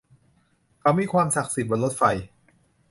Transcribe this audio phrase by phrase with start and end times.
[0.79, 2.03] เขามีความศักดิ์สิทธิ์บนรถไฟ